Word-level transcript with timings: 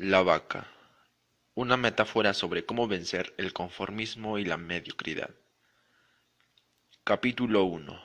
La 0.00 0.22
vaca: 0.22 0.68
una 1.54 1.76
metáfora 1.76 2.32
sobre 2.32 2.64
cómo 2.64 2.86
vencer 2.86 3.34
el 3.36 3.52
conformismo 3.52 4.38
y 4.38 4.44
la 4.44 4.56
mediocridad. 4.56 5.30
Capítulo 7.02 7.64
1 7.64 8.00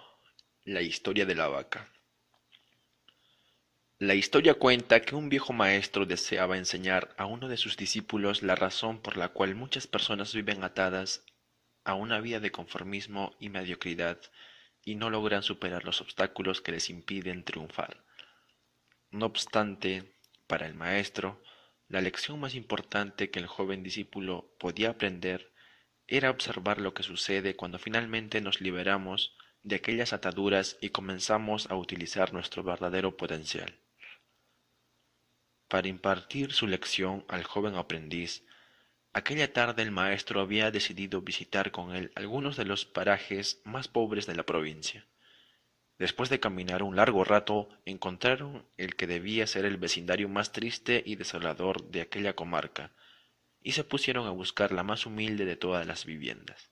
La 0.64 0.82
historia 0.82 1.28
de 1.28 1.36
la 1.36 1.50
vaca 1.50 1.88
La 4.00 4.16
historia 4.16 4.56
cuenta 4.56 5.04
que 5.04 5.14
un 5.14 5.30
viejo 5.30 5.54
maestro 5.54 6.08
deseaba 6.08 6.58
enseñar 6.58 7.14
a 7.16 7.28
uno 7.28 7.48
de 7.48 7.58
sus 7.58 7.78
discípulos 7.78 8.42
la 8.42 8.56
razón 8.56 9.00
por 9.00 9.16
la 9.16 9.30
cual 9.30 9.54
muchas 9.54 9.86
personas 9.86 10.34
viven 10.34 10.64
atadas 10.64 11.24
a 11.84 11.94
una 11.94 12.20
vida 12.22 12.40
de 12.40 12.52
conformismo 12.52 13.36
y 13.40 13.50
mediocridad 13.50 14.20
y 14.84 14.96
no 14.96 15.12
logran 15.12 15.44
superar 15.44 15.86
los 15.86 16.02
obstáculos 16.02 16.60
que 16.60 16.72
les 16.72 16.90
impiden 16.90 17.44
triunfar. 17.44 18.04
No 19.12 19.28
obstante, 19.28 20.12
para 20.48 20.66
el 20.66 20.74
maestro, 20.74 21.40
la 21.94 22.02
lección 22.02 22.40
más 22.40 22.56
importante 22.56 23.30
que 23.30 23.38
el 23.38 23.46
joven 23.46 23.84
discípulo 23.84 24.52
podía 24.58 24.90
aprender 24.90 25.54
era 26.08 26.32
observar 26.32 26.82
lo 26.82 26.96
que 26.96 27.04
sucede 27.04 27.56
cuando 27.56 27.78
finalmente 27.78 28.42
nos 28.42 28.62
liberamos 28.62 29.38
de 29.62 29.76
aquellas 29.76 30.12
ataduras 30.12 30.76
y 30.82 30.90
comenzamos 30.90 31.70
a 31.70 31.76
utilizar 31.76 32.34
nuestro 32.34 32.64
verdadero 32.64 33.16
potencial. 33.16 33.78
Para 35.68 35.88
impartir 35.88 36.52
su 36.52 36.66
lección 36.66 37.26
al 37.28 37.44
joven 37.44 37.76
aprendiz, 37.76 38.44
aquella 39.14 39.54
tarde 39.54 39.84
el 39.84 39.92
maestro 39.92 40.42
había 40.42 40.72
decidido 40.72 41.22
visitar 41.22 41.70
con 41.70 41.96
él 41.96 42.12
algunos 42.16 42.58
de 42.58 42.66
los 42.66 42.86
parajes 42.86 43.62
más 43.66 43.88
pobres 43.88 44.26
de 44.26 44.36
la 44.36 44.48
provincia. 44.48 45.06
Después 46.04 46.30
de 46.30 46.42
caminar 46.42 46.84
un 46.84 46.98
largo 46.98 47.24
rato, 47.24 47.70
encontraron 47.86 48.66
el 48.76 48.98
que 48.98 49.08
debía 49.08 49.48
ser 49.48 49.64
el 49.64 49.78
vecindario 49.78 50.28
más 50.28 50.52
triste 50.52 51.02
y 51.06 51.16
desolador 51.16 51.82
de 51.92 52.02
aquella 52.02 52.36
comarca, 52.36 52.92
y 53.62 53.72
se 53.72 53.86
pusieron 53.86 54.28
a 54.28 54.32
buscar 54.32 54.74
la 54.74 54.84
más 54.84 55.06
humilde 55.06 55.46
de 55.46 55.56
todas 55.56 55.88
las 55.88 56.04
viviendas. 56.04 56.72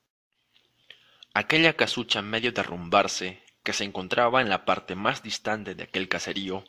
Aquella 1.33 1.77
casucha 1.77 2.21
medio 2.21 2.51
derrumbarse, 2.51 3.41
que 3.63 3.71
se 3.71 3.85
encontraba 3.85 4.41
en 4.41 4.49
la 4.49 4.65
parte 4.65 4.95
más 4.95 5.23
distante 5.23 5.75
de 5.75 5.83
aquel 5.83 6.09
caserío, 6.09 6.65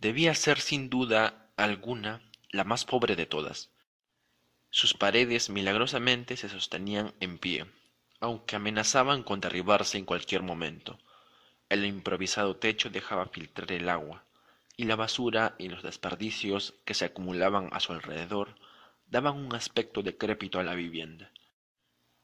debía 0.00 0.34
ser 0.34 0.58
sin 0.58 0.90
duda 0.90 1.52
alguna 1.56 2.28
la 2.50 2.64
más 2.64 2.84
pobre 2.84 3.14
de 3.14 3.26
todas. 3.26 3.70
Sus 4.68 4.94
paredes 4.94 5.48
milagrosamente 5.48 6.36
se 6.36 6.48
sostenían 6.48 7.14
en 7.20 7.38
pie, 7.38 7.66
aunque 8.18 8.56
amenazaban 8.56 9.22
con 9.22 9.40
derribarse 9.40 9.96
en 9.96 10.04
cualquier 10.04 10.42
momento. 10.42 10.98
El 11.68 11.84
improvisado 11.84 12.56
techo 12.56 12.90
dejaba 12.90 13.26
filtrar 13.26 13.72
el 13.72 13.88
agua, 13.88 14.24
y 14.76 14.84
la 14.84 14.96
basura 14.96 15.54
y 15.58 15.68
los 15.68 15.82
desperdicios 15.82 16.74
que 16.84 16.94
se 16.94 17.04
acumulaban 17.04 17.68
a 17.72 17.80
su 17.80 17.92
alrededor 17.92 18.54
daban 19.06 19.36
un 19.36 19.54
aspecto 19.54 20.02
decrépito 20.02 20.58
a 20.58 20.64
la 20.64 20.74
vivienda. 20.74 21.30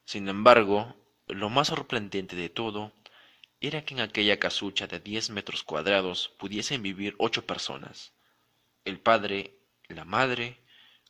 Sin 0.05 0.27
embargo, 0.27 0.95
lo 1.27 1.49
más 1.49 1.67
sorprendente 1.67 2.35
de 2.35 2.49
todo 2.49 2.91
era 3.61 3.85
que 3.85 3.93
en 3.93 4.01
aquella 4.01 4.39
casucha 4.39 4.87
de 4.87 4.99
diez 4.99 5.29
metros 5.29 5.63
cuadrados 5.63 6.29
pudiesen 6.37 6.81
vivir 6.81 7.15
ocho 7.19 7.45
personas, 7.45 8.13
el 8.85 8.99
padre, 8.99 9.55
la 9.87 10.03
madre, 10.03 10.59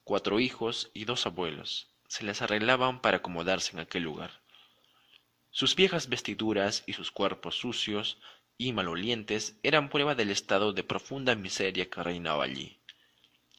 cuatro 0.04 0.40
hijos 0.40 0.92
y 0.94 1.06
dos 1.06 1.26
abuelos. 1.26 1.90
Se 2.08 2.26
les 2.26 2.42
arreglaban 2.42 3.02
para 3.02 3.18
acomodarse 3.18 3.72
en 3.72 3.80
aquel 3.80 4.04
lugar. 4.04 4.41
Sus 5.54 5.76
viejas 5.76 6.08
vestiduras 6.08 6.82
y 6.88 6.94
sus 6.94 7.12
cuerpos 7.12 7.56
sucios 7.56 8.18
y 8.58 8.72
malolientes 8.72 9.60
eran 9.64 9.90
prueba 9.90 10.16
del 10.16 10.30
estado 10.30 10.72
de 10.72 10.86
profunda 10.86 11.36
miseria 11.36 11.90
que 11.90 12.02
reinaba 12.02 12.46
allí. 12.46 12.80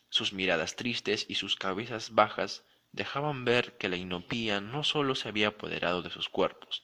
Sus 0.08 0.32
miradas 0.32 0.74
tristes 0.74 1.26
y 1.28 1.34
sus 1.34 1.54
cabezas 1.54 2.14
bajas 2.14 2.64
dejaban 2.92 3.44
ver 3.44 3.76
que 3.76 3.90
la 3.90 3.96
inopía 3.96 4.62
no 4.62 4.84
sólo 4.84 5.14
se 5.14 5.28
había 5.28 5.48
apoderado 5.48 6.00
de 6.00 6.08
sus 6.08 6.30
cuerpos, 6.30 6.82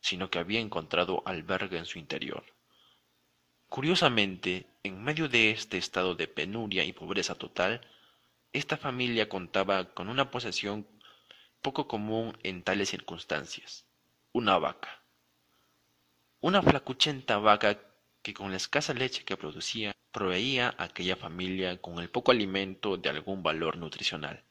sino 0.00 0.28
que 0.28 0.38
había 0.38 0.60
encontrado 0.60 1.22
albergue 1.24 1.78
en 1.78 1.86
su 1.86 1.98
interior. 1.98 2.44
Curiosamente, 3.70 4.66
en 4.82 5.02
medio 5.02 5.30
de 5.30 5.50
este 5.50 5.78
estado 5.78 6.14
de 6.14 6.28
penuria 6.28 6.84
y 6.84 6.92
pobreza 6.92 7.36
total, 7.36 7.80
esta 8.52 8.76
familia 8.76 9.30
contaba 9.30 9.94
con 9.94 10.10
una 10.10 10.30
posesión 10.30 10.86
poco 11.62 11.88
común 11.88 12.36
en 12.42 12.62
tales 12.62 12.90
circunstancias 12.90 13.86
una 14.34 14.56
vaca. 14.58 15.04
Una 16.40 16.62
flacuchenta 16.62 17.36
vaca 17.36 17.78
que 18.22 18.32
con 18.32 18.50
la 18.50 18.56
escasa 18.56 18.94
leche 18.94 19.24
que 19.24 19.36
producía 19.36 19.92
proveía 20.10 20.74
a 20.78 20.84
aquella 20.84 21.16
familia 21.16 21.82
con 21.82 21.98
el 21.98 22.08
poco 22.08 22.32
alimento 22.32 22.96
de 22.96 23.10
algún 23.10 23.42
valor 23.42 23.76
nutricional. 23.76 24.42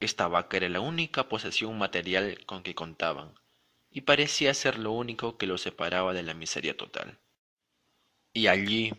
Esta 0.00 0.26
vaca 0.26 0.56
era 0.56 0.70
la 0.70 0.80
única 0.80 1.28
posesión 1.28 1.76
material 1.76 2.46
con 2.46 2.62
que 2.62 2.74
contaban, 2.74 3.34
y 3.90 4.02
parecía 4.02 4.54
ser 4.54 4.78
lo 4.78 4.92
único 4.92 5.36
que 5.36 5.46
los 5.46 5.60
separaba 5.60 6.14
de 6.14 6.22
la 6.22 6.32
miseria 6.32 6.74
total. 6.74 7.18
Y 8.32 8.46
allí, 8.46 8.94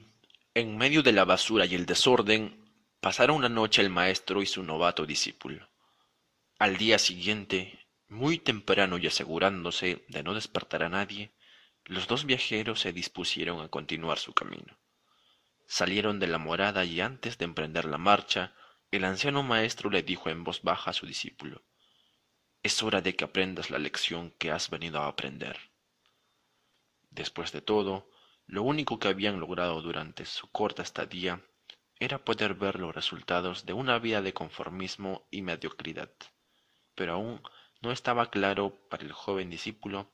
en 0.54 0.78
medio 0.78 1.02
de 1.02 1.14
la 1.14 1.26
basura 1.26 1.66
y 1.66 1.74
el 1.74 1.88
desorden, 1.88 2.64
pasaron 3.00 3.38
una 3.38 3.50
noche 3.50 3.82
el 3.82 3.90
maestro 3.90 4.44
y 4.44 4.46
su 4.46 4.62
novato 4.62 5.08
discípulo. 5.08 5.68
Al 6.60 6.78
día 6.78 7.00
siguiente, 7.00 7.79
muy 8.10 8.40
temprano 8.40 8.98
y 8.98 9.08
asegurándose 9.08 10.04
de 10.08 10.24
no 10.24 10.34
despertar 10.34 10.84
a 10.84 10.90
nadie, 10.90 11.32
los 11.86 12.08
dos 12.08 12.26
viajeros 12.26 12.82
se 12.82 12.92
dispusieron 12.92 13.62
a 13.62 13.70
continuar 13.70 14.18
su 14.18 14.34
camino. 14.34 14.78
Salieron 15.68 16.20
de 16.20 16.28
la 16.28 16.40
morada 16.40 16.84
y 16.86 17.02
antes 17.02 17.38
de 17.38 17.46
emprender 17.46 17.86
la 17.86 18.00
marcha, 18.00 18.56
el 18.92 19.06
anciano 19.06 19.44
maestro 19.44 19.92
le 19.92 20.02
dijo 20.02 20.30
en 20.30 20.44
voz 20.44 20.64
baja 20.64 20.90
a 20.90 20.94
su 20.94 21.06
discípulo, 21.06 21.64
Es 22.64 22.82
hora 22.82 23.02
de 23.02 23.16
que 23.16 23.24
aprendas 23.24 23.70
la 23.70 23.78
lección 23.78 24.32
que 24.32 24.52
has 24.52 24.72
venido 24.72 25.00
a 25.00 25.08
aprender. 25.08 25.58
Después 27.12 27.52
de 27.52 27.62
todo, 27.62 28.10
lo 28.48 28.64
único 28.64 28.98
que 28.98 29.08
habían 29.08 29.40
logrado 29.40 29.82
durante 29.82 30.26
su 30.26 30.50
corta 30.52 30.82
estadía 30.82 31.46
era 32.00 32.26
poder 32.26 32.56
ver 32.56 32.80
los 32.80 32.96
resultados 32.96 33.68
de 33.68 33.74
una 33.74 34.00
vida 34.00 34.24
de 34.24 34.34
conformismo 34.34 35.28
y 35.30 35.44
mediocridad, 35.44 36.12
pero 36.96 37.14
aún 37.14 37.42
no 37.82 37.92
estaba 37.92 38.30
claro 38.30 38.78
para 38.90 39.04
el 39.04 39.14
joven 39.14 39.50
discípulo 39.50 40.12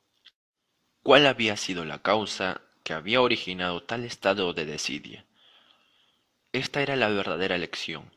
cuál 1.02 1.26
había 1.26 1.58
sido 1.58 1.84
la 1.84 2.02
causa 2.02 2.62
que 2.84 2.94
había 2.94 3.22
originado 3.22 3.82
tal 3.84 4.04
estado 4.04 4.54
de 4.54 4.66
desidia. 4.66 5.26
Esta 6.52 6.82
era 6.82 6.96
la 6.96 7.10
verdadera 7.10 7.58
lección. 7.58 8.12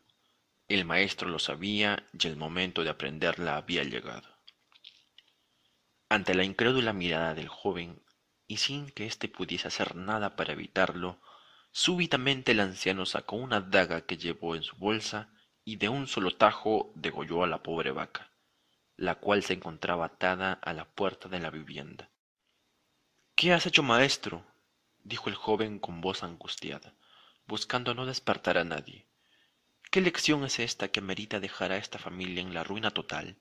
El 0.69 0.85
maestro 0.85 1.29
lo 1.31 1.39
sabía 1.39 2.07
y 2.13 2.27
el 2.27 2.37
momento 2.37 2.85
de 2.85 2.91
aprenderla 2.91 3.57
había 3.57 3.85
llegado. 3.85 4.29
Ante 6.11 6.35
la 6.35 6.45
incrédula 6.45 6.93
mirada 6.93 7.35
del 7.35 7.49
joven, 7.49 8.03
y 8.47 8.59
sin 8.59 8.91
que 8.91 9.07
éste 9.07 9.29
pudiese 9.29 9.69
hacer 9.69 9.97
nada 9.97 10.37
para 10.37 10.53
evitarlo, 10.53 11.21
súbitamente 11.73 12.53
el 12.53 12.61
anciano 12.61 13.07
sacó 13.07 13.37
una 13.37 13.61
daga 13.61 14.07
que 14.07 14.17
llevó 14.17 14.57
en 14.57 14.63
su 14.63 14.77
bolsa 14.77 15.31
y 15.65 15.77
de 15.77 15.89
un 15.89 16.07
solo 16.07 16.37
tajo 16.37 16.93
degolló 16.95 17.45
a 17.45 17.47
la 17.47 17.63
pobre 17.63 17.91
vaca 17.91 18.31
la 18.99 19.15
cual 19.15 19.45
se 19.45 19.55
encontraba 19.55 20.07
atada 20.07 20.53
a 20.55 20.73
la 20.73 20.85
puerta 20.85 21.29
de 21.29 21.39
la 21.39 21.51
vivienda. 21.51 22.11
¿Qué 23.37 23.53
has 23.53 23.65
hecho, 23.65 23.85
maestro? 23.85 24.45
dijo 25.05 25.31
el 25.31 25.37
joven 25.37 25.79
con 25.79 26.01
voz 26.01 26.25
angustiada, 26.25 26.93
buscando 27.47 27.95
no 27.95 28.07
despertar 28.07 28.59
a 28.59 28.65
nadie. 28.65 29.07
¿Qué 29.93 30.01
lección 30.01 30.45
es 30.45 30.59
esta 30.59 30.89
que 30.89 31.01
merita 31.01 31.39
dejar 31.39 31.71
a 31.71 31.77
esta 31.77 32.01
familia 32.01 32.43
en 32.43 32.53
la 32.53 32.65
ruina 32.65 32.91
total? 32.91 33.37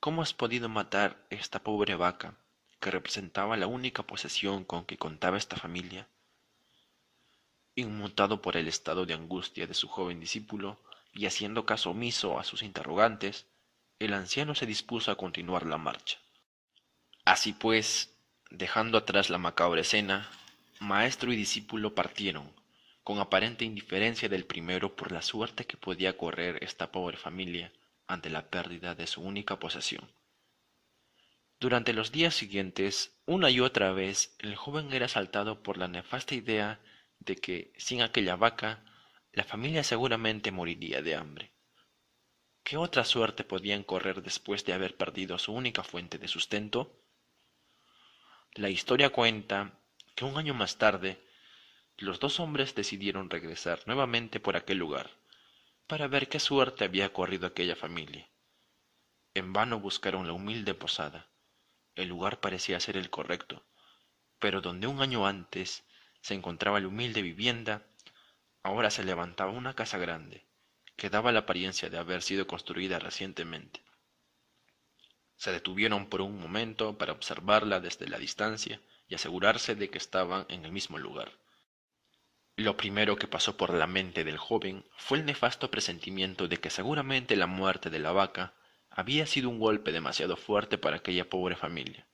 ¿Cómo 0.00 0.22
has 0.22 0.34
podido 0.34 0.68
matar 0.68 1.24
esta 1.30 1.62
pobre 1.62 1.94
vaca, 1.94 2.34
que 2.80 2.90
representaba 2.90 3.56
la 3.56 3.68
única 3.68 4.02
posesión 4.02 4.64
con 4.64 4.84
que 4.84 4.98
contaba 4.98 5.38
esta 5.38 5.56
familia? 5.56 6.08
Inmutado 7.76 8.42
por 8.42 8.56
el 8.56 8.66
estado 8.66 9.06
de 9.06 9.14
angustia 9.14 9.68
de 9.68 9.74
su 9.74 9.86
joven 9.86 10.18
discípulo, 10.18 10.80
y 11.12 11.26
haciendo 11.26 11.64
caso 11.64 11.90
omiso 11.90 12.40
a 12.40 12.44
sus 12.44 12.62
interrogantes, 12.64 13.46
el 13.98 14.12
anciano 14.12 14.54
se 14.54 14.66
dispuso 14.66 15.10
a 15.10 15.16
continuar 15.16 15.66
la 15.66 15.78
marcha. 15.78 16.18
Así 17.24 17.52
pues, 17.52 18.16
dejando 18.50 18.96
atrás 18.96 19.28
la 19.28 19.38
macabra 19.38 19.80
escena, 19.80 20.30
maestro 20.78 21.32
y 21.32 21.36
discípulo 21.36 21.94
partieron, 21.94 22.52
con 23.02 23.18
aparente 23.18 23.64
indiferencia 23.64 24.28
del 24.28 24.44
primero 24.44 24.94
por 24.94 25.10
la 25.12 25.22
suerte 25.22 25.66
que 25.66 25.76
podía 25.76 26.16
correr 26.16 26.62
esta 26.62 26.92
pobre 26.92 27.16
familia 27.16 27.72
ante 28.06 28.30
la 28.30 28.48
pérdida 28.48 28.94
de 28.94 29.06
su 29.06 29.20
única 29.20 29.58
posesión. 29.58 30.08
Durante 31.60 31.92
los 31.92 32.12
días 32.12 32.34
siguientes, 32.34 33.18
una 33.26 33.50
y 33.50 33.58
otra 33.58 33.92
vez, 33.92 34.36
el 34.38 34.54
joven 34.54 34.92
era 34.92 35.06
asaltado 35.06 35.62
por 35.62 35.76
la 35.76 35.88
nefasta 35.88 36.36
idea 36.36 36.80
de 37.18 37.34
que, 37.34 37.72
sin 37.76 38.00
aquella 38.00 38.36
vaca, 38.36 38.84
la 39.32 39.42
familia 39.42 39.82
seguramente 39.82 40.52
moriría 40.52 41.02
de 41.02 41.16
hambre. 41.16 41.57
¿Qué 42.68 42.76
otra 42.76 43.02
suerte 43.02 43.44
podían 43.44 43.82
correr 43.82 44.20
después 44.20 44.62
de 44.66 44.74
haber 44.74 44.94
perdido 44.94 45.38
su 45.38 45.54
única 45.54 45.82
fuente 45.82 46.18
de 46.18 46.28
sustento? 46.28 47.00
La 48.52 48.68
historia 48.68 49.08
cuenta 49.08 49.80
que 50.14 50.26
un 50.26 50.36
año 50.36 50.52
más 50.52 50.76
tarde 50.76 51.18
los 51.96 52.20
dos 52.20 52.40
hombres 52.40 52.74
decidieron 52.74 53.30
regresar 53.30 53.80
nuevamente 53.86 54.38
por 54.38 54.54
aquel 54.54 54.76
lugar, 54.76 55.10
para 55.86 56.08
ver 56.08 56.28
qué 56.28 56.38
suerte 56.38 56.84
había 56.84 57.10
corrido 57.10 57.46
aquella 57.46 57.74
familia. 57.74 58.28
En 59.32 59.54
vano 59.54 59.80
buscaron 59.80 60.26
la 60.26 60.34
humilde 60.34 60.74
posada. 60.74 61.26
El 61.94 62.08
lugar 62.08 62.38
parecía 62.38 62.78
ser 62.80 62.98
el 62.98 63.08
correcto, 63.08 63.64
pero 64.38 64.60
donde 64.60 64.88
un 64.88 65.00
año 65.00 65.26
antes 65.26 65.86
se 66.20 66.34
encontraba 66.34 66.80
la 66.80 66.88
humilde 66.88 67.22
vivienda, 67.22 67.86
ahora 68.62 68.90
se 68.90 69.04
levantaba 69.04 69.52
una 69.52 69.72
casa 69.72 69.96
grande, 69.96 70.47
que 70.98 71.10
daba 71.10 71.30
la 71.30 71.38
apariencia 71.40 71.88
de 71.88 71.96
haber 71.96 72.22
sido 72.22 72.48
construida 72.48 72.98
recientemente. 72.98 73.80
Se 75.36 75.52
detuvieron 75.52 76.08
por 76.08 76.20
un 76.20 76.40
momento 76.40 76.98
para 76.98 77.12
observarla 77.12 77.78
desde 77.78 78.08
la 78.08 78.18
distancia 78.18 78.80
y 79.06 79.14
asegurarse 79.14 79.76
de 79.76 79.90
que 79.90 79.98
estaban 79.98 80.44
en 80.48 80.64
el 80.64 80.72
mismo 80.72 80.98
lugar. 80.98 81.30
Lo 82.56 82.76
primero 82.76 83.14
que 83.14 83.28
pasó 83.28 83.56
por 83.56 83.72
la 83.72 83.86
mente 83.86 84.24
del 84.24 84.38
joven 84.38 84.84
fue 84.96 85.18
el 85.18 85.24
nefasto 85.24 85.70
presentimiento 85.70 86.48
de 86.48 86.56
que 86.56 86.68
seguramente 86.68 87.36
la 87.36 87.46
muerte 87.46 87.90
de 87.90 88.00
la 88.00 88.10
vaca 88.10 88.54
había 88.90 89.24
sido 89.26 89.48
un 89.50 89.60
golpe 89.60 89.92
demasiado 89.92 90.36
fuerte 90.36 90.78
para 90.78 90.96
aquella 90.96 91.30
pobre 91.30 91.54
familia. 91.54 92.08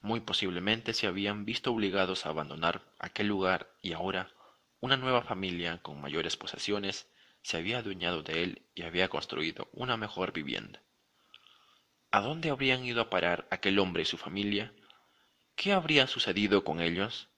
Muy 0.00 0.20
posiblemente 0.20 0.92
se 0.92 1.08
habían 1.08 1.44
visto 1.44 1.72
obligados 1.72 2.24
a 2.24 2.28
abandonar 2.28 2.82
aquel 3.00 3.26
lugar 3.26 3.74
y 3.82 3.92
ahora 3.92 4.30
una 4.78 4.96
nueva 4.96 5.22
familia 5.22 5.82
con 5.82 6.00
mayores 6.00 6.36
posesiones 6.36 7.08
se 7.44 7.58
había 7.58 7.78
adueñado 7.78 8.22
de 8.22 8.42
él 8.42 8.62
y 8.74 8.82
había 8.82 9.08
construido 9.08 9.68
una 9.72 9.98
mejor 9.98 10.32
vivienda. 10.32 10.82
¿A 12.10 12.20
dónde 12.20 12.48
habrían 12.48 12.84
ido 12.86 13.02
a 13.02 13.10
parar 13.10 13.46
aquel 13.50 13.78
hombre 13.78 14.02
y 14.02 14.06
su 14.06 14.16
familia? 14.16 14.72
¿Qué 15.54 15.74
habría 15.74 16.06
sucedido 16.06 16.64
con 16.64 16.80
ellos? 16.80 17.28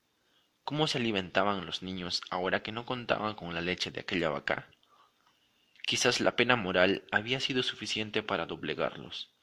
¿Cómo 0.63 0.87
se 0.87 0.99
alimentaban 0.99 1.67
los 1.67 1.83
niños 1.83 2.23
ahora 2.31 2.63
que 2.63 2.71
no 2.71 2.87
contaban 2.87 3.35
con 3.35 3.53
la 3.53 3.61
leche 3.61 3.91
de 3.91 4.01
aquella 4.01 4.31
vaca? 4.31 4.71
Quizás 5.85 6.21
la 6.21 6.37
pena 6.37 6.55
moral 6.55 7.05
había 7.11 7.41
sido 7.41 7.65
suficiente 7.65 8.23
para 8.23 8.47
doblegarlos. 8.47 9.35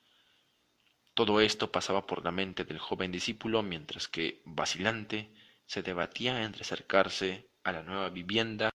Todo 1.14 1.42
esto 1.42 1.74
pasaba 1.74 2.08
por 2.08 2.24
la 2.24 2.32
mente 2.32 2.64
del 2.64 2.80
joven 2.80 3.12
discípulo 3.12 3.64
mientras 3.64 4.08
que, 4.08 4.42
vacilante, 4.46 5.34
se 5.66 5.84
debatía 5.84 6.44
entre 6.44 6.62
acercarse 6.62 7.50
a 7.64 7.74
la 7.74 7.84
nueva 7.84 8.10
vivienda, 8.10 8.73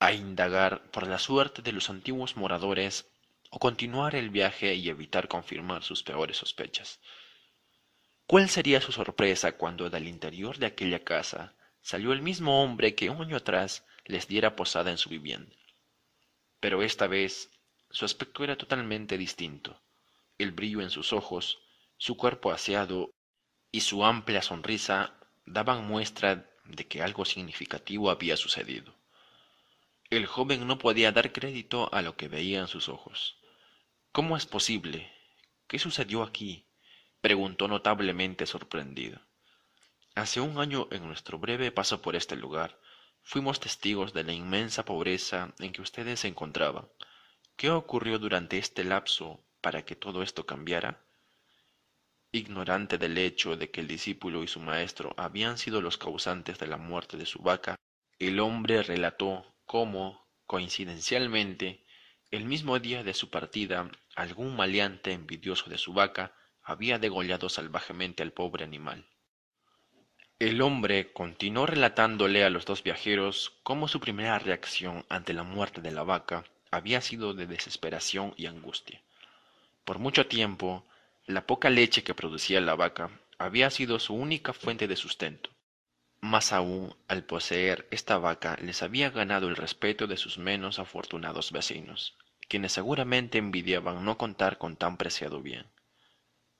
a 0.00 0.14
indagar 0.14 0.90
por 0.90 1.06
la 1.06 1.18
suerte 1.18 1.60
de 1.60 1.72
los 1.72 1.90
antiguos 1.90 2.34
moradores 2.34 3.06
o 3.50 3.58
continuar 3.58 4.14
el 4.14 4.30
viaje 4.30 4.74
y 4.74 4.88
evitar 4.88 5.28
confirmar 5.28 5.82
sus 5.82 6.02
peores 6.02 6.38
sospechas. 6.38 7.00
¿Cuál 8.26 8.48
sería 8.48 8.80
su 8.80 8.92
sorpresa 8.92 9.52
cuando 9.58 9.90
del 9.90 10.08
interior 10.08 10.56
de 10.56 10.66
aquella 10.66 11.04
casa 11.04 11.54
salió 11.82 12.12
el 12.14 12.22
mismo 12.22 12.62
hombre 12.62 12.94
que 12.94 13.10
un 13.10 13.20
año 13.20 13.36
atrás 13.36 13.84
les 14.06 14.26
diera 14.26 14.56
posada 14.56 14.90
en 14.90 14.96
su 14.96 15.10
vivienda? 15.10 15.54
Pero 16.60 16.82
esta 16.82 17.06
vez 17.06 17.50
su 17.90 18.06
aspecto 18.06 18.42
era 18.42 18.56
totalmente 18.56 19.18
distinto. 19.18 19.82
El 20.38 20.52
brillo 20.52 20.80
en 20.80 20.90
sus 20.90 21.12
ojos, 21.12 21.58
su 21.98 22.16
cuerpo 22.16 22.52
aseado 22.52 23.10
y 23.70 23.82
su 23.82 24.02
amplia 24.04 24.40
sonrisa 24.40 25.12
daban 25.44 25.86
muestra 25.86 26.48
de 26.64 26.86
que 26.86 27.02
algo 27.02 27.26
significativo 27.26 28.10
había 28.10 28.38
sucedido. 28.38 28.99
El 30.10 30.26
joven 30.26 30.66
no 30.66 30.76
podía 30.76 31.12
dar 31.12 31.30
crédito 31.30 31.88
a 31.94 32.02
lo 32.02 32.16
que 32.16 32.26
veía 32.26 32.58
en 32.58 32.66
sus 32.66 32.88
ojos. 32.88 33.38
¿Cómo 34.10 34.36
es 34.36 34.44
posible? 34.44 35.08
¿Qué 35.68 35.78
sucedió 35.78 36.24
aquí? 36.24 36.66
preguntó 37.20 37.68
notablemente 37.68 38.44
sorprendido. 38.44 39.20
Hace 40.16 40.40
un 40.40 40.58
año, 40.58 40.88
en 40.90 41.06
nuestro 41.06 41.38
breve 41.38 41.70
paso 41.70 42.02
por 42.02 42.16
este 42.16 42.34
lugar, 42.34 42.76
fuimos 43.22 43.60
testigos 43.60 44.12
de 44.12 44.24
la 44.24 44.32
inmensa 44.32 44.84
pobreza 44.84 45.54
en 45.60 45.70
que 45.70 45.80
ustedes 45.80 46.18
se 46.18 46.26
encontraban. 46.26 46.88
¿Qué 47.54 47.70
ocurrió 47.70 48.18
durante 48.18 48.58
este 48.58 48.82
lapso 48.82 49.44
para 49.60 49.84
que 49.84 49.94
todo 49.94 50.24
esto 50.24 50.44
cambiara? 50.44 51.04
Ignorante 52.32 52.98
del 52.98 53.16
hecho 53.16 53.56
de 53.56 53.70
que 53.70 53.80
el 53.80 53.86
discípulo 53.86 54.42
y 54.42 54.48
su 54.48 54.58
maestro 54.58 55.14
habían 55.16 55.56
sido 55.56 55.80
los 55.80 55.98
causantes 55.98 56.58
de 56.58 56.66
la 56.66 56.78
muerte 56.78 57.16
de 57.16 57.26
su 57.26 57.42
vaca, 57.42 57.76
el 58.18 58.40
hombre 58.40 58.82
relató 58.82 59.46
cómo, 59.70 60.26
coincidencialmente, 60.46 61.84
el 62.32 62.44
mismo 62.44 62.80
día 62.80 63.04
de 63.04 63.14
su 63.14 63.30
partida, 63.30 63.88
algún 64.16 64.56
maleante 64.56 65.12
envidioso 65.12 65.70
de 65.70 65.78
su 65.78 65.92
vaca 65.92 66.34
había 66.60 66.98
degollado 66.98 67.48
salvajemente 67.48 68.24
al 68.24 68.32
pobre 68.32 68.64
animal. 68.64 69.06
El 70.40 70.60
hombre 70.60 71.12
continuó 71.12 71.66
relatándole 71.66 72.42
a 72.42 72.50
los 72.50 72.64
dos 72.64 72.82
viajeros 72.82 73.60
cómo 73.62 73.86
su 73.86 74.00
primera 74.00 74.40
reacción 74.40 75.06
ante 75.08 75.34
la 75.34 75.44
muerte 75.44 75.80
de 75.80 75.92
la 75.92 76.02
vaca 76.02 76.42
había 76.72 77.00
sido 77.00 77.32
de 77.32 77.46
desesperación 77.46 78.34
y 78.36 78.46
angustia. 78.46 79.00
Por 79.84 80.00
mucho 80.00 80.26
tiempo, 80.26 80.84
la 81.26 81.46
poca 81.46 81.70
leche 81.70 82.02
que 82.02 82.14
producía 82.14 82.60
la 82.60 82.74
vaca 82.74 83.20
había 83.38 83.70
sido 83.70 84.00
su 84.00 84.14
única 84.14 84.52
fuente 84.52 84.88
de 84.88 84.96
sustento. 84.96 85.49
Más 86.20 86.52
aún, 86.52 86.94
al 87.08 87.24
poseer 87.24 87.88
esta 87.90 88.18
vaca 88.18 88.58
les 88.60 88.82
había 88.82 89.10
ganado 89.10 89.48
el 89.48 89.56
respeto 89.56 90.06
de 90.06 90.18
sus 90.18 90.36
menos 90.36 90.78
afortunados 90.78 91.50
vecinos, 91.50 92.18
quienes 92.46 92.72
seguramente 92.72 93.38
envidiaban 93.38 94.04
no 94.04 94.18
contar 94.18 94.58
con 94.58 94.76
tan 94.76 94.98
preciado 94.98 95.40
bien. 95.40 95.70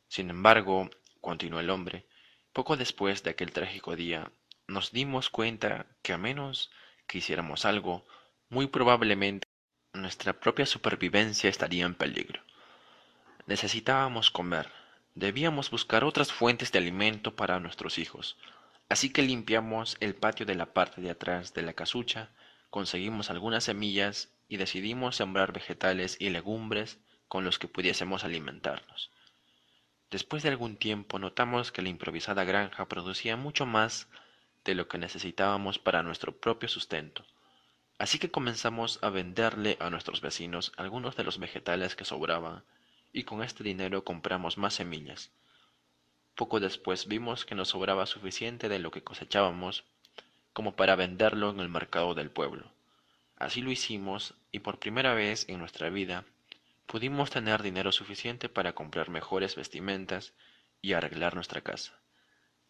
Sin 0.09 0.31
embargo, 0.31 0.89
continuó 1.21 1.61
el 1.61 1.69
hombre, 1.69 2.07
poco 2.55 2.79
después 2.79 3.23
de 3.23 3.31
aquel 3.31 3.53
trágico 3.53 3.97
día, 3.97 4.33
nos 4.67 4.93
dimos 4.93 5.29
cuenta 5.29 5.87
que 6.03 6.15
a 6.15 6.19
menos 6.19 6.71
que 7.07 7.19
hiciéramos 7.19 7.67
algo, 7.67 8.07
muy 8.49 8.67
probablemente 8.67 9.47
nuestra 9.93 10.41
propia 10.41 10.65
supervivencia 10.65 11.51
estaría 11.51 11.85
en 11.85 11.95
peligro. 11.95 12.43
Necesitábamos 13.47 14.31
comer, 14.31 14.73
debíamos 15.15 15.71
buscar 15.71 16.05
otras 16.05 16.33
fuentes 16.33 16.73
de 16.73 16.79
alimento 16.79 17.37
para 17.37 17.61
nuestros 17.61 17.99
hijos, 17.99 18.39
Así 18.91 19.13
que 19.13 19.23
limpiamos 19.23 19.97
el 20.01 20.17
patio 20.17 20.45
de 20.47 20.57
la 20.57 20.75
parte 20.75 21.01
de 21.01 21.11
atrás 21.11 21.55
de 21.55 21.63
la 21.63 21.75
casucha, 21.75 22.33
conseguimos 22.71 23.31
algunas 23.31 23.63
semillas 23.63 24.35
y 24.49 24.57
decidimos 24.57 25.15
sembrar 25.15 25.53
vegetales 25.53 26.17
y 26.19 26.31
legumbres 26.31 26.99
con 27.29 27.45
los 27.45 27.61
que 27.61 27.69
pudiésemos 27.69 28.25
alimentarnos. 28.25 29.13
Después 30.11 30.43
de 30.43 30.49
algún 30.49 30.77
tiempo 30.77 31.21
notamos 31.21 31.71
que 31.71 31.83
la 31.83 31.89
improvisada 31.89 32.43
granja 32.43 32.89
producía 32.89 33.37
mucho 33.37 33.65
más 33.65 34.09
de 34.65 34.75
lo 34.75 34.89
que 34.89 34.99
necesitábamos 34.99 35.79
para 35.79 36.03
nuestro 36.03 36.41
propio 36.41 36.69
sustento, 36.69 37.25
así 37.97 38.19
que 38.19 38.33
comenzamos 38.33 38.99
a 39.03 39.11
venderle 39.11 39.77
a 39.79 39.89
nuestros 39.91 40.21
vecinos 40.21 40.73
algunos 40.77 41.15
de 41.15 41.23
los 41.23 41.39
vegetales 41.39 41.95
que 41.95 42.05
sobraban 42.05 42.65
y 43.13 43.23
con 43.23 43.45
este 43.45 43.63
dinero 43.63 44.03
compramos 44.03 44.59
más 44.59 44.75
semillas, 44.75 45.31
poco 46.41 46.59
después 46.59 47.07
vimos 47.07 47.45
que 47.45 47.55
nos 47.55 47.69
sobraba 47.69 48.07
suficiente 48.07 48.71
de 48.71 48.79
lo 48.79 48.91
que 48.91 49.05
cosechábamos 49.05 49.85
como 50.55 50.75
para 50.75 50.97
venderlo 50.97 51.51
en 51.51 51.61
el 51.61 51.69
mercado 51.69 52.15
del 52.15 52.31
pueblo. 52.31 52.73
Así 53.37 53.61
lo 53.61 53.71
hicimos 53.71 54.33
y 54.51 54.61
por 54.61 54.79
primera 54.79 55.13
vez 55.13 55.47
en 55.51 55.59
nuestra 55.59 55.91
vida 55.91 56.25
pudimos 56.87 57.29
tener 57.29 57.63
dinero 57.63 57.93
suficiente 57.93 58.49
para 58.49 58.73
comprar 58.73 59.11
mejores 59.11 59.55
vestimentas 59.55 60.33
y 60.81 60.95
arreglar 60.95 61.35
nuestra 61.35 61.61
casa. 61.61 61.93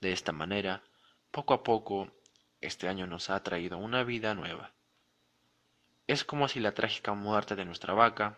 De 0.00 0.10
esta 0.10 0.32
manera, 0.32 0.82
poco 1.30 1.54
a 1.54 1.62
poco, 1.62 2.10
este 2.60 2.88
año 2.88 3.06
nos 3.06 3.30
ha 3.30 3.40
traído 3.44 3.78
una 3.78 4.02
vida 4.02 4.34
nueva. 4.34 4.72
Es 6.08 6.24
como 6.24 6.48
si 6.48 6.58
la 6.58 6.74
trágica 6.74 7.14
muerte 7.14 7.54
de 7.54 7.66
nuestra 7.66 7.94
vaca 7.94 8.36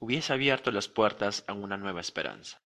hubiese 0.00 0.32
abierto 0.32 0.72
las 0.72 0.88
puertas 0.88 1.44
a 1.46 1.52
una 1.52 1.76
nueva 1.76 2.00
esperanza. 2.00 2.60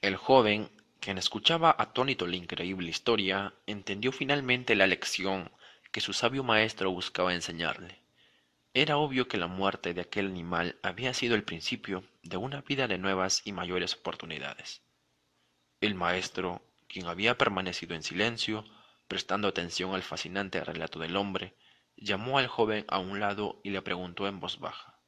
El 0.00 0.14
joven 0.14 0.70
quien 1.00 1.18
escuchaba 1.18 1.74
atónito 1.78 2.26
la 2.26 2.36
increíble 2.36 2.90
historia, 2.90 3.54
entendió 3.66 4.12
finalmente 4.12 4.76
la 4.76 4.86
lección 4.86 5.50
que 5.92 6.00
su 6.00 6.12
sabio 6.12 6.44
maestro 6.44 6.90
buscaba 6.90 7.34
enseñarle. 7.34 7.98
Era 8.74 8.98
obvio 8.98 9.26
que 9.26 9.38
la 9.38 9.48
muerte 9.48 9.94
de 9.94 10.02
aquel 10.02 10.26
animal 10.26 10.78
había 10.82 11.12
sido 11.14 11.34
el 11.34 11.42
principio 11.42 12.04
de 12.22 12.36
una 12.36 12.60
vida 12.60 12.86
de 12.86 12.98
nuevas 12.98 13.42
y 13.44 13.52
mayores 13.52 13.94
oportunidades. 13.94 14.82
El 15.80 15.94
maestro, 15.94 16.62
quien 16.86 17.06
había 17.06 17.36
permanecido 17.36 17.94
en 17.94 18.02
silencio, 18.02 18.64
prestando 19.08 19.48
atención 19.48 19.94
al 19.94 20.02
fascinante 20.02 20.62
relato 20.62 21.00
del 21.00 21.16
hombre, 21.16 21.54
llamó 21.96 22.38
al 22.38 22.46
joven 22.46 22.84
a 22.88 22.98
un 22.98 23.18
lado 23.18 23.60
y 23.64 23.70
le 23.70 23.82
preguntó 23.82 24.28
en 24.28 24.38
voz 24.38 24.60
baja 24.60 25.00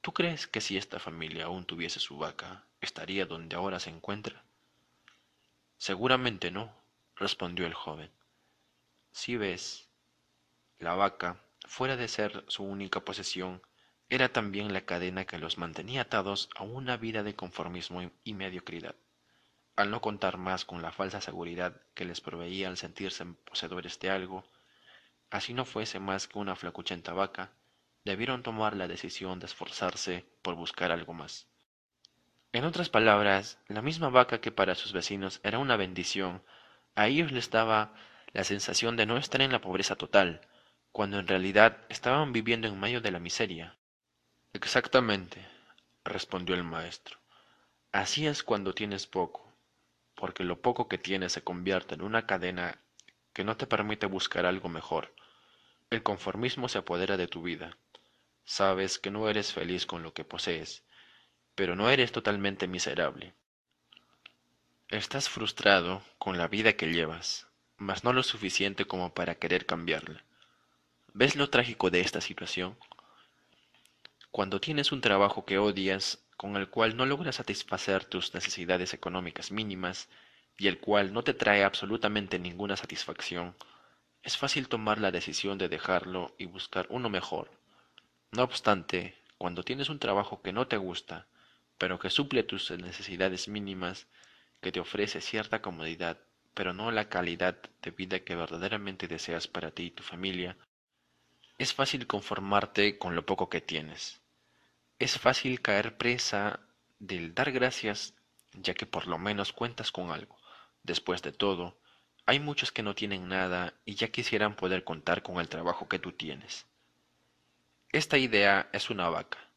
¿Tú 0.00 0.12
crees 0.12 0.46
que 0.46 0.60
si 0.60 0.76
esta 0.76 0.98
familia 0.98 1.46
aún 1.46 1.64
tuviese 1.64 2.00
su 2.00 2.18
vaca, 2.18 2.66
estaría 2.80 3.26
donde 3.26 3.56
ahora 3.56 3.80
se 3.80 3.90
encuentra? 3.90 4.44
Seguramente 5.78 6.50
no, 6.50 6.74
respondió 7.14 7.64
el 7.64 7.72
joven. 7.72 8.10
Si 9.12 9.36
ves, 9.36 9.88
la 10.80 10.94
vaca, 10.94 11.40
fuera 11.66 11.96
de 11.96 12.08
ser 12.08 12.44
su 12.48 12.64
única 12.64 13.00
posesión, 13.00 13.62
era 14.08 14.32
también 14.32 14.72
la 14.72 14.80
cadena 14.80 15.24
que 15.24 15.38
los 15.38 15.56
mantenía 15.56 16.02
atados 16.02 16.50
a 16.56 16.64
una 16.64 16.96
vida 16.96 17.22
de 17.22 17.36
conformismo 17.36 18.10
y 18.24 18.34
mediocridad. 18.34 18.96
Al 19.76 19.92
no 19.92 20.00
contar 20.00 20.36
más 20.36 20.64
con 20.64 20.82
la 20.82 20.90
falsa 20.90 21.20
seguridad 21.20 21.80
que 21.94 22.04
les 22.04 22.20
proveía 22.20 22.66
al 22.68 22.76
sentirse 22.76 23.24
poseedores 23.24 24.00
de 24.00 24.10
algo, 24.10 24.44
así 25.30 25.54
no 25.54 25.64
fuese 25.64 26.00
más 26.00 26.26
que 26.26 26.40
una 26.40 26.56
flacuchenta 26.56 27.12
vaca, 27.12 27.52
debieron 28.04 28.42
tomar 28.42 28.74
la 28.74 28.88
decisión 28.88 29.38
de 29.38 29.46
esforzarse 29.46 30.26
por 30.42 30.56
buscar 30.56 30.90
algo 30.90 31.12
más. 31.14 31.46
En 32.52 32.64
otras 32.64 32.88
palabras, 32.88 33.58
la 33.68 33.82
misma 33.82 34.08
vaca 34.08 34.40
que 34.40 34.50
para 34.50 34.74
sus 34.74 34.94
vecinos 34.94 35.38
era 35.42 35.58
una 35.58 35.76
bendición, 35.76 36.42
a 36.94 37.06
ellos 37.06 37.30
les 37.30 37.50
daba 37.50 37.92
la 38.32 38.42
sensación 38.42 38.96
de 38.96 39.04
no 39.04 39.18
estar 39.18 39.42
en 39.42 39.52
la 39.52 39.60
pobreza 39.60 39.96
total, 39.96 40.40
cuando 40.90 41.18
en 41.18 41.28
realidad 41.28 41.84
estaban 41.90 42.32
viviendo 42.32 42.66
en 42.66 42.80
medio 42.80 43.02
de 43.02 43.10
la 43.10 43.18
miseria. 43.18 43.76
Exactamente, 44.54 45.46
respondió 46.04 46.54
el 46.54 46.64
maestro. 46.64 47.18
Así 47.92 48.26
es 48.26 48.42
cuando 48.42 48.72
tienes 48.72 49.06
poco, 49.06 49.52
porque 50.14 50.42
lo 50.42 50.62
poco 50.62 50.88
que 50.88 50.96
tienes 50.96 51.32
se 51.32 51.44
convierte 51.44 51.96
en 51.96 52.02
una 52.02 52.26
cadena 52.26 52.80
que 53.34 53.44
no 53.44 53.58
te 53.58 53.66
permite 53.66 54.06
buscar 54.06 54.46
algo 54.46 54.70
mejor. 54.70 55.14
El 55.90 56.02
conformismo 56.02 56.68
se 56.68 56.78
apodera 56.78 57.18
de 57.18 57.28
tu 57.28 57.42
vida. 57.42 57.76
Sabes 58.44 58.98
que 58.98 59.10
no 59.10 59.28
eres 59.28 59.52
feliz 59.52 59.84
con 59.84 60.02
lo 60.02 60.14
que 60.14 60.24
posees, 60.24 60.82
pero 61.58 61.74
no 61.74 61.90
eres 61.90 62.12
totalmente 62.12 62.68
miserable. 62.68 63.34
Estás 64.90 65.28
frustrado 65.28 66.02
con 66.16 66.38
la 66.38 66.46
vida 66.46 66.74
que 66.74 66.92
llevas, 66.92 67.48
mas 67.76 68.04
no 68.04 68.12
lo 68.12 68.22
suficiente 68.22 68.84
como 68.84 69.12
para 69.12 69.34
querer 69.34 69.66
cambiarla. 69.66 70.22
¿Ves 71.14 71.34
lo 71.34 71.50
trágico 71.50 71.90
de 71.90 72.00
esta 72.00 72.20
situación? 72.20 72.78
Cuando 74.30 74.60
tienes 74.60 74.92
un 74.92 75.00
trabajo 75.00 75.44
que 75.44 75.58
odias, 75.58 76.20
con 76.36 76.56
el 76.56 76.70
cual 76.70 76.96
no 76.96 77.06
logras 77.06 77.34
satisfacer 77.34 78.04
tus 78.04 78.34
necesidades 78.34 78.94
económicas 78.94 79.50
mínimas 79.50 80.08
y 80.56 80.68
el 80.68 80.78
cual 80.78 81.12
no 81.12 81.24
te 81.24 81.34
trae 81.34 81.64
absolutamente 81.64 82.38
ninguna 82.38 82.76
satisfacción, 82.76 83.56
es 84.22 84.36
fácil 84.36 84.68
tomar 84.68 85.00
la 85.00 85.10
decisión 85.10 85.58
de 85.58 85.68
dejarlo 85.68 86.36
y 86.38 86.44
buscar 86.44 86.86
uno 86.88 87.10
mejor. 87.10 87.50
No 88.30 88.44
obstante, 88.44 89.18
cuando 89.38 89.64
tienes 89.64 89.88
un 89.88 89.98
trabajo 89.98 90.40
que 90.40 90.52
no 90.52 90.68
te 90.68 90.76
gusta, 90.76 91.26
pero 91.78 91.98
que 92.00 92.10
suple 92.10 92.42
tus 92.42 92.70
necesidades 92.72 93.48
mínimas, 93.48 94.08
que 94.60 94.72
te 94.72 94.80
ofrece 94.80 95.20
cierta 95.20 95.62
comodidad, 95.62 96.18
pero 96.52 96.72
no 96.72 96.90
la 96.90 97.08
calidad 97.08 97.56
de 97.82 97.92
vida 97.92 98.20
que 98.20 98.34
verdaderamente 98.34 99.06
deseas 99.06 99.46
para 99.46 99.70
ti 99.70 99.84
y 99.84 99.90
tu 99.92 100.02
familia, 100.02 100.56
es 101.56 101.72
fácil 101.72 102.06
conformarte 102.06 102.98
con 102.98 103.14
lo 103.14 103.24
poco 103.24 103.48
que 103.48 103.60
tienes. 103.60 104.20
Es 104.98 105.18
fácil 105.18 105.62
caer 105.62 105.96
presa 105.96 106.60
del 106.98 107.34
dar 107.34 107.52
gracias, 107.52 108.14
ya 108.54 108.74
que 108.74 108.86
por 108.86 109.06
lo 109.06 109.18
menos 109.18 109.52
cuentas 109.52 109.92
con 109.92 110.10
algo. 110.10 110.36
Después 110.82 111.22
de 111.22 111.30
todo, 111.30 111.78
hay 112.26 112.40
muchos 112.40 112.72
que 112.72 112.82
no 112.82 112.96
tienen 112.96 113.28
nada 113.28 113.74
y 113.84 113.94
ya 113.94 114.08
quisieran 114.08 114.56
poder 114.56 114.82
contar 114.82 115.22
con 115.22 115.38
el 115.38 115.48
trabajo 115.48 115.88
que 115.88 116.00
tú 116.00 116.12
tienes. 116.12 116.66
Esta 117.92 118.18
idea 118.18 118.68
es 118.72 118.90
una 118.90 119.08
vaca 119.08 119.47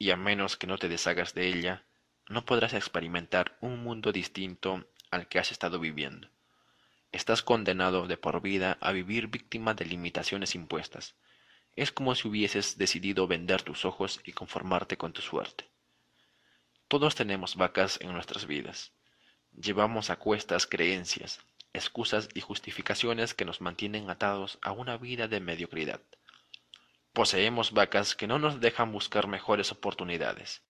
y 0.00 0.12
a 0.12 0.16
menos 0.16 0.56
que 0.56 0.66
no 0.66 0.78
te 0.78 0.88
deshagas 0.88 1.34
de 1.34 1.46
ella, 1.46 1.84
no 2.26 2.46
podrás 2.46 2.72
experimentar 2.72 3.58
un 3.60 3.82
mundo 3.82 4.12
distinto 4.12 4.88
al 5.10 5.28
que 5.28 5.38
has 5.38 5.52
estado 5.52 5.78
viviendo. 5.78 6.26
Estás 7.12 7.42
condenado 7.42 8.06
de 8.06 8.16
por 8.16 8.40
vida 8.40 8.78
a 8.80 8.92
vivir 8.92 9.26
víctima 9.26 9.74
de 9.74 9.84
limitaciones 9.84 10.54
impuestas. 10.54 11.16
Es 11.76 11.92
como 11.92 12.14
si 12.14 12.28
hubieses 12.28 12.78
decidido 12.78 13.26
vender 13.26 13.60
tus 13.60 13.84
ojos 13.84 14.22
y 14.24 14.32
conformarte 14.32 14.96
con 14.96 15.12
tu 15.12 15.20
suerte. 15.20 15.68
Todos 16.88 17.14
tenemos 17.14 17.56
vacas 17.56 18.00
en 18.00 18.14
nuestras 18.14 18.46
vidas. 18.46 18.92
Llevamos 19.52 20.08
a 20.08 20.16
cuestas 20.16 20.66
creencias, 20.66 21.40
excusas 21.74 22.30
y 22.32 22.40
justificaciones 22.40 23.34
que 23.34 23.44
nos 23.44 23.60
mantienen 23.60 24.08
atados 24.08 24.58
a 24.62 24.72
una 24.72 24.96
vida 24.96 25.28
de 25.28 25.40
mediocridad. 25.40 26.00
Poseemos 27.12 27.72
vacas 27.72 28.14
que 28.14 28.28
no 28.28 28.38
nos 28.38 28.60
dejan 28.60 28.92
buscar 28.92 29.26
mejores 29.26 29.72
oportunidades. 29.72 30.62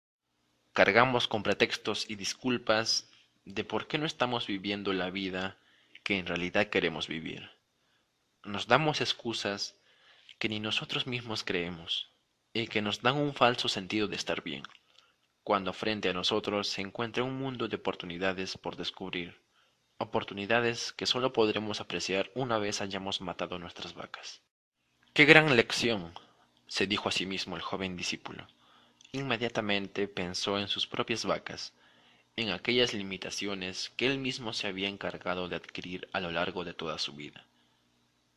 Cargamos 0.72 1.28
con 1.28 1.42
pretextos 1.42 2.08
y 2.08 2.14
disculpas 2.14 3.10
de 3.44 3.62
por 3.62 3.86
qué 3.86 3.98
no 3.98 4.06
estamos 4.06 4.46
viviendo 4.46 4.92
la 4.94 5.10
vida 5.10 5.58
que 6.02 6.18
en 6.18 6.26
realidad 6.26 6.68
queremos 6.68 7.08
vivir. 7.08 7.50
Nos 8.42 8.66
damos 8.66 9.02
excusas 9.02 9.78
que 10.38 10.48
ni 10.48 10.60
nosotros 10.60 11.06
mismos 11.06 11.44
creemos 11.44 12.10
y 12.54 12.66
que 12.68 12.80
nos 12.80 13.02
dan 13.02 13.18
un 13.18 13.34
falso 13.34 13.68
sentido 13.68 14.08
de 14.08 14.16
estar 14.16 14.42
bien, 14.42 14.62
cuando 15.44 15.74
frente 15.74 16.08
a 16.08 16.14
nosotros 16.14 16.68
se 16.68 16.80
encuentra 16.80 17.22
un 17.22 17.38
mundo 17.38 17.68
de 17.68 17.76
oportunidades 17.76 18.56
por 18.56 18.76
descubrir, 18.76 19.42
oportunidades 19.98 20.92
que 20.94 21.04
solo 21.04 21.34
podremos 21.34 21.80
apreciar 21.82 22.30
una 22.34 22.56
vez 22.56 22.80
hayamos 22.80 23.20
matado 23.20 23.58
nuestras 23.58 23.92
vacas. 23.92 24.40
¡Qué 25.12 25.26
gran 25.26 25.54
lección! 25.54 26.14
Se 26.70 26.86
dijo 26.86 27.08
a 27.08 27.12
sí 27.12 27.26
mismo 27.26 27.56
el 27.56 27.62
joven 27.62 27.96
discípulo. 27.96 28.46
Inmediatamente 29.10 30.06
pensó 30.06 30.56
en 30.56 30.68
sus 30.68 30.86
propias 30.86 31.24
vacas, 31.24 31.72
en 32.36 32.50
aquellas 32.50 32.94
limitaciones 32.94 33.90
que 33.96 34.06
él 34.06 34.18
mismo 34.18 34.52
se 34.52 34.68
había 34.68 34.88
encargado 34.88 35.48
de 35.48 35.56
adquirir 35.56 36.08
a 36.12 36.20
lo 36.20 36.30
largo 36.30 36.62
de 36.62 36.72
toda 36.72 36.96
su 36.98 37.14
vida. 37.14 37.44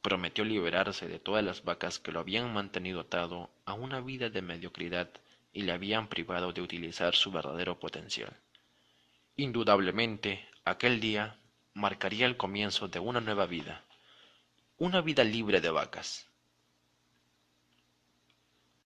Prometió 0.01 0.43
liberarse 0.45 1.07
de 1.07 1.19
todas 1.19 1.43
las 1.43 1.63
vacas 1.63 1.99
que 1.99 2.11
lo 2.11 2.21
habían 2.21 2.51
mantenido 2.51 3.01
atado 3.01 3.51
a 3.65 3.73
una 3.73 4.01
vida 4.01 4.31
de 4.31 4.41
mediocridad 4.41 5.11
y 5.53 5.61
le 5.61 5.71
habían 5.71 6.07
privado 6.07 6.53
de 6.53 6.61
utilizar 6.61 7.13
su 7.13 7.31
verdadero 7.31 7.79
potencial. 7.79 8.35
Indudablemente, 9.35 10.43
aquel 10.65 10.99
día 10.99 11.37
marcaría 11.75 12.25
el 12.25 12.35
comienzo 12.35 12.87
de 12.87 12.97
una 12.97 13.21
nueva 13.21 13.45
vida, 13.45 13.83
una 14.79 15.01
vida 15.01 15.23
libre 15.23 15.61
de 15.61 15.69
vacas. 15.69 16.32